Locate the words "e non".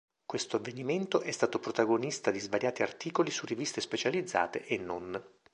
4.65-5.23